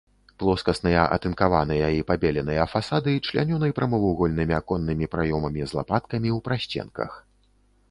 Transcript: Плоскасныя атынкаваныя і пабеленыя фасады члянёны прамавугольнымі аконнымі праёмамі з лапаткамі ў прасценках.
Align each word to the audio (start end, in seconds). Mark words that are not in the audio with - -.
Плоскасныя 0.43 1.01
атынкаваныя 1.17 1.89
і 1.97 1.99
пабеленыя 2.11 2.63
фасады 2.73 3.13
члянёны 3.27 3.67
прамавугольнымі 3.81 4.53
аконнымі 4.61 5.05
праёмамі 5.15 5.61
з 5.73 5.81
лапаткамі 5.81 6.29
ў 6.37 6.39
прасценках. 6.51 7.11